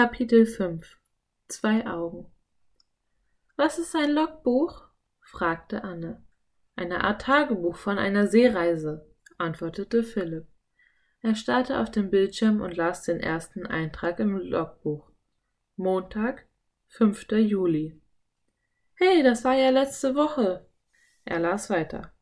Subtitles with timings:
[0.00, 0.96] Kapitel 5
[1.48, 2.30] Zwei Augen
[3.56, 4.84] Was ist ein Logbuch?
[5.22, 6.24] fragte Anne.
[6.76, 10.46] Eine Art Tagebuch von einer Seereise, antwortete Philipp.
[11.20, 15.10] Er starrte auf den Bildschirm und las den ersten Eintrag im Logbuch.
[15.74, 16.46] Montag,
[16.90, 17.32] 5.
[17.32, 18.00] Juli.
[18.94, 20.64] Hey, das war ja letzte Woche.
[21.24, 22.12] Er las weiter.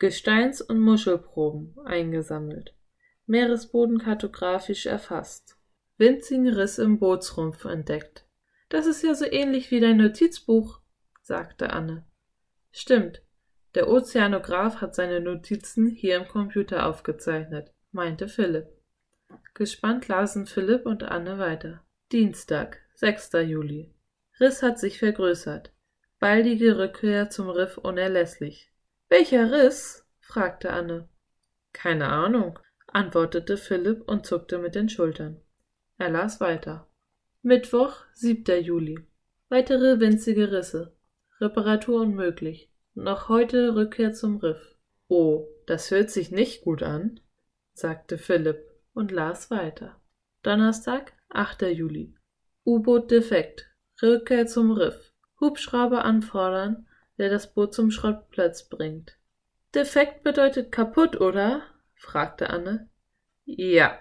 [0.00, 2.74] Gesteins- und Muschelproben eingesammelt.
[3.26, 5.61] Meeresboden kartografisch erfasst.
[6.02, 8.26] Winzigen Riss im Bootsrumpf entdeckt.
[8.68, 10.80] Das ist ja so ähnlich wie dein Notizbuch,
[11.22, 12.04] sagte Anne.
[12.72, 13.22] Stimmt.
[13.76, 18.66] Der Ozeanograph hat seine Notizen hier im Computer aufgezeichnet, meinte Philipp.
[19.54, 21.84] Gespannt lasen Philipp und Anne weiter.
[22.10, 23.34] Dienstag, 6.
[23.44, 23.94] Juli.
[24.40, 25.72] Riss hat sich vergrößert.
[26.18, 28.72] Baldige Rückkehr zum Riff unerlässlich.
[29.08, 30.04] Welcher Riss?
[30.18, 31.08] fragte Anne.
[31.72, 32.58] Keine Ahnung,
[32.88, 35.40] antwortete Philipp und zuckte mit den Schultern.
[35.98, 36.88] Er las weiter.
[37.42, 38.62] Mittwoch, 7.
[38.62, 38.98] Juli.
[39.48, 40.96] Weitere winzige Risse.
[41.40, 42.70] Reparatur unmöglich.
[42.94, 44.76] Noch heute Rückkehr zum Riff.
[45.08, 47.20] Oh, das hört sich nicht gut an,
[47.74, 50.00] sagte Philipp und las weiter.
[50.42, 51.62] Donnerstag, 8.
[51.62, 52.14] Juli.
[52.64, 53.70] U-Boot defekt.
[54.02, 55.12] Rückkehr zum Riff.
[55.40, 56.86] Hubschrauber anfordern,
[57.18, 59.18] der das Boot zum Schrottplatz bringt.
[59.74, 61.62] Defekt bedeutet kaputt, oder?
[61.94, 62.88] fragte Anne.
[63.44, 63.98] Ja,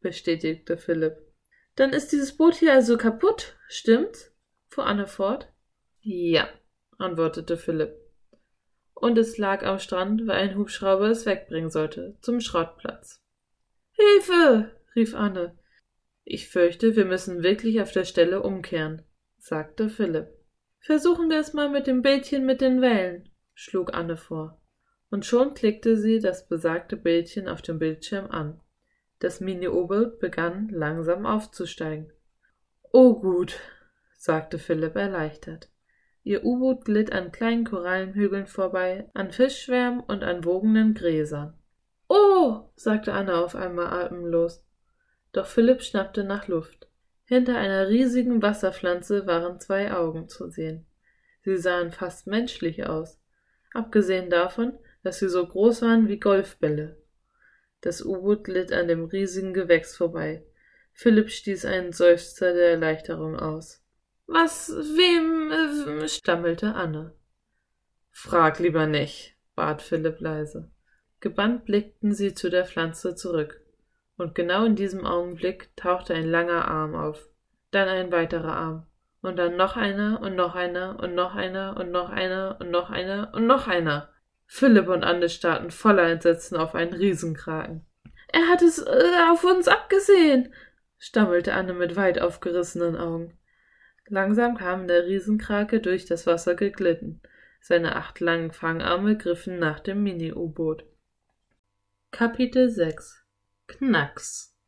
[0.00, 1.29] bestätigte Philipp.
[1.76, 4.32] Dann ist dieses Boot hier also kaputt, stimmt's?
[4.68, 5.52] fuhr Anne fort.
[6.00, 6.48] Ja,
[6.98, 7.96] antwortete Philipp.
[8.94, 13.22] Und es lag am Strand, weil ein Hubschrauber es wegbringen sollte, zum Schrottplatz.
[13.92, 14.72] Hilfe!
[14.94, 15.56] rief Anne.
[16.24, 19.02] Ich fürchte, wir müssen wirklich auf der Stelle umkehren,
[19.38, 20.28] sagte Philipp.
[20.80, 24.60] Versuchen wir es mal mit dem Bildchen mit den Wellen, schlug Anne vor.
[25.10, 28.60] Und schon klickte sie das besagte Bildchen auf dem Bildschirm an.
[29.20, 32.10] Das Mini-U-Boot begann langsam aufzusteigen.
[32.90, 33.60] Oh gut,
[34.16, 35.68] sagte Philipp erleichtert.
[36.22, 41.52] Ihr U-Boot glitt an kleinen Korallenhügeln vorbei, an Fischschwärmen und an wogenden Gräsern.
[42.08, 44.64] Oh, sagte Anne auf einmal atemlos.
[45.32, 46.88] Doch Philipp schnappte nach Luft.
[47.26, 50.86] Hinter einer riesigen Wasserpflanze waren zwei Augen zu sehen.
[51.42, 53.20] Sie sahen fast menschlich aus,
[53.74, 56.99] abgesehen davon, dass sie so groß waren wie Golfbälle.
[57.80, 60.44] Das U-Boot glitt an dem riesigen Gewächs vorbei.
[60.92, 63.82] Philipp stieß einen Seufzer der Erleichterung aus.
[64.26, 67.14] Was, wem, äh, stammelte Anne.
[68.10, 70.70] Frag lieber nicht, bat Philipp leise.
[71.20, 73.60] Gebannt blickten sie zu der Pflanze zurück
[74.20, 77.28] und genau in diesem Augenblick tauchte ein langer Arm auf,
[77.70, 78.86] dann ein weiterer Arm,
[79.22, 82.90] und dann noch einer und noch einer und noch einer und noch einer und noch
[82.90, 84.10] einer und noch einer.
[84.52, 87.86] Philipp und Anne starrten voller Entsetzen auf einen Riesenkraken.
[88.32, 90.52] Er hat es äh, auf uns abgesehen,
[90.98, 93.38] stammelte Anne mit weit aufgerissenen Augen.
[94.08, 97.22] Langsam kam der Riesenkrake durch das Wasser geglitten.
[97.60, 100.84] Seine acht langen Fangarme griffen nach dem Mini-U-Boot.
[102.10, 103.24] Kapitel 6
[103.68, 104.58] Knacks.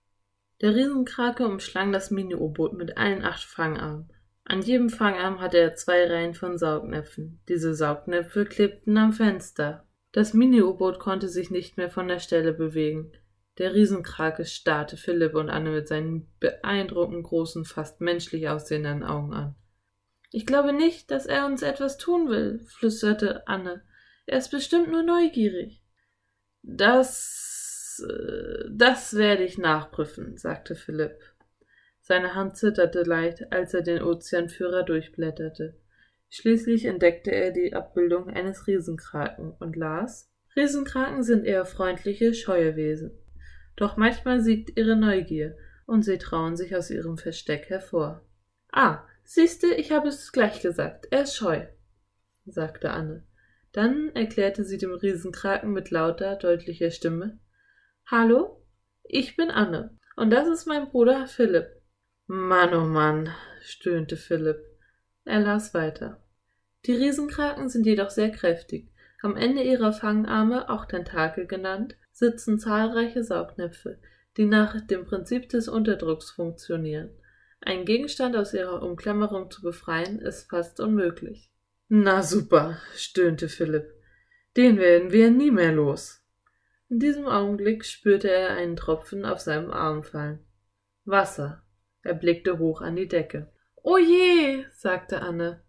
[0.61, 4.13] Der Riesenkrake umschlang das Mini-U-Boot mit allen acht Fangarmen.
[4.45, 7.41] An jedem Fangarm hatte er zwei Reihen von Saugnäpfen.
[7.49, 9.87] Diese Saugnäpfe klebten am Fenster.
[10.11, 13.13] Das Mini-U-Boot konnte sich nicht mehr von der Stelle bewegen.
[13.59, 19.55] Der Riesenkrake starrte Philipp und Anne mit seinen beeindruckend großen, fast menschlich aussehenden Augen an.
[20.31, 23.83] Ich glaube nicht, dass er uns etwas tun will, flüsterte Anne.
[24.27, 25.83] Er ist bestimmt nur neugierig.
[26.63, 27.53] Das
[28.01, 31.19] äh, das werde ich nachprüfen, sagte Philipp.
[32.13, 35.81] Seine Hand zitterte leicht, als er den Ozeanführer durchblätterte.
[36.29, 43.13] Schließlich entdeckte er die Abbildung eines Riesenkraken und las Riesenkraken sind eher freundliche, scheue Wesen.
[43.77, 45.57] Doch manchmal siegt ihre Neugier,
[45.87, 48.21] und sie trauen sich aus ihrem Versteck hervor.
[48.71, 51.65] Ah, siehste, ich habe es gleich gesagt, er ist scheu,
[52.45, 53.25] sagte Anne.
[53.73, 57.41] Dann erklärte sie dem Riesenkraken mit lauter, deutlicher Stimme
[58.05, 58.63] Hallo,
[59.03, 61.82] ich bin Anne und das ist mein Bruder Philipp.
[62.35, 63.29] Mann, oh Mann,
[63.61, 64.65] stöhnte Philipp.
[65.27, 66.19] Er las weiter.
[66.87, 68.91] Die Riesenkraken sind jedoch sehr kräftig.
[69.21, 73.99] Am Ende ihrer Fangarme, auch Tentakel genannt, sitzen zahlreiche Saugnäpfe,
[74.39, 77.11] die nach dem Prinzip des Unterdrucks funktionieren.
[77.61, 81.51] Einen Gegenstand aus ihrer Umklammerung zu befreien, ist fast unmöglich.
[81.91, 83.93] Na super, stöhnte Philipp.
[84.57, 86.25] Den werden wir nie mehr los.
[86.89, 90.39] In diesem Augenblick spürte er einen Tropfen auf seinem Arm fallen.
[91.05, 91.62] Wasser.
[92.03, 93.49] Er blickte hoch an die Decke.
[93.83, 95.63] O je, sagte Anne.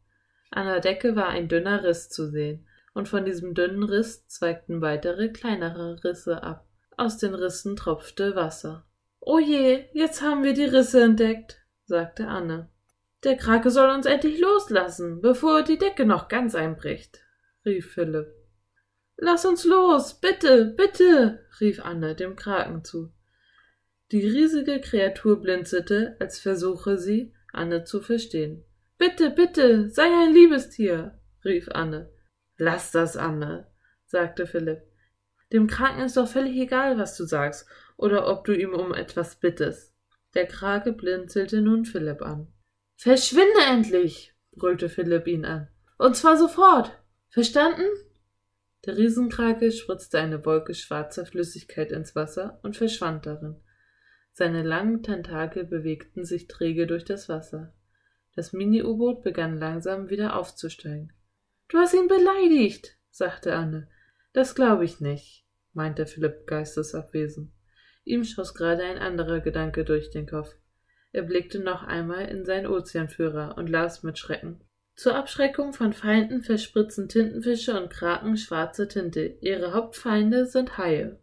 [0.52, 4.82] An der Decke war ein dünner Riss zu sehen, und von diesem dünnen Riss zweigten
[4.82, 6.68] weitere kleinere Risse ab.
[6.96, 8.86] Aus den Rissen tropfte Wasser.
[9.20, 12.70] O je, jetzt haben wir die Risse entdeckt, sagte Anne.
[13.24, 17.20] Der Krake soll uns endlich loslassen, bevor die Decke noch ganz einbricht,
[17.66, 18.28] rief Philipp.
[19.16, 23.14] Lass uns los, bitte, bitte, rief Anne dem Kraken zu.
[24.14, 28.64] Die riesige Kreatur blinzelte, als versuche sie, Anne zu verstehen.
[29.00, 32.12] Bitte, bitte, sei ein Liebestier, rief Anne.
[32.60, 33.66] Lass das, Anne,
[34.06, 34.84] sagte Philipp.
[35.52, 37.68] Dem Kranken ist doch völlig egal, was du sagst,
[37.98, 39.96] oder ob du ihm um etwas bittest.
[40.36, 42.54] Der Krake blinzelte nun Philipp an.
[42.96, 45.70] Verschwinde endlich, brüllte Philipp ihn an.
[45.98, 46.92] Und zwar sofort.
[47.30, 47.90] Verstanden?
[48.86, 53.63] Der Riesenkrake spritzte eine Wolke schwarzer Flüssigkeit ins Wasser und verschwand darin.
[54.36, 57.72] Seine langen Tentakel bewegten sich träge durch das Wasser.
[58.36, 61.14] Das Mini-U-Boot begann langsam wieder aufzusteigen.
[61.68, 63.88] Du hast ihn beleidigt, sagte Anne.
[64.34, 67.52] Das glaube ich nicht, meinte Philipp geistesabwesend.
[68.06, 70.56] Ihm schoss gerade ein anderer Gedanke durch den Kopf.
[71.12, 74.62] Er blickte noch einmal in seinen Ozeanführer und las mit Schrecken.
[74.96, 79.38] Zur Abschreckung von Feinden verspritzen Tintenfische und Kraken schwarze Tinte.
[79.42, 81.20] Ihre Hauptfeinde sind Haie.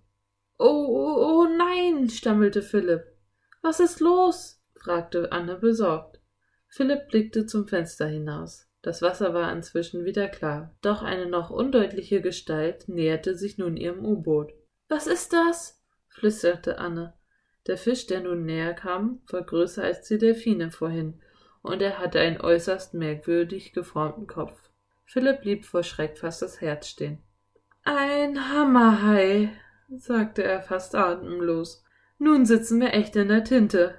[0.62, 3.16] Oh, oh, oh nein, stammelte Philipp.
[3.62, 4.62] Was ist los?
[4.74, 6.20] fragte Anne besorgt.
[6.68, 8.68] Philipp blickte zum Fenster hinaus.
[8.82, 14.04] Das Wasser war inzwischen wieder klar, doch eine noch undeutliche Gestalt näherte sich nun ihrem
[14.04, 14.52] U-Boot.
[14.86, 15.82] Was ist das?
[16.10, 17.14] flüsterte Anne.
[17.66, 21.22] Der Fisch, der nun näher kam, war größer als die Delfine vorhin,
[21.62, 24.70] und er hatte einen äußerst merkwürdig geformten Kopf.
[25.06, 27.22] Philipp blieb vor Schreck fast das Herz stehen.
[27.82, 29.52] Ein Hammerhai,
[29.96, 31.84] sagte er fast atemlos.
[32.18, 33.94] Nun sitzen wir echt in der Tinte.